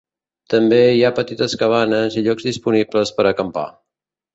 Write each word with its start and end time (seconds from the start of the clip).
També 0.53 0.79
hi 0.93 1.03
ha 1.03 1.11
petites 1.21 1.55
cabanes 1.65 2.19
i 2.23 2.27
llocs 2.31 2.51
disponibles 2.51 3.17
per 3.21 3.31
a 3.31 3.33
acampar. 3.39 3.73